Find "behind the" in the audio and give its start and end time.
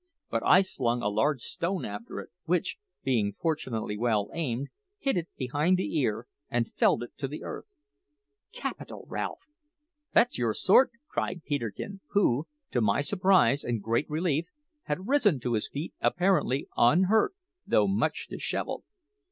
5.37-5.95